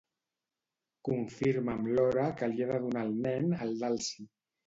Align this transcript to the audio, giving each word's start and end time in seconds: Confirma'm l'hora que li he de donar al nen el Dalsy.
Confirma'm 1.09 1.91
l'hora 1.97 2.25
que 2.41 2.49
li 2.53 2.65
he 2.65 2.69
de 2.71 2.81
donar 2.85 3.05
al 3.09 3.13
nen 3.29 3.55
el 3.67 3.77
Dalsy. 3.83 4.27